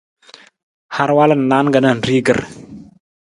Har 0.95 1.09
walu 1.17 1.35
na 1.37 1.45
naan 1.49 1.67
ka 1.73 1.79
nanrigir. 1.81 2.39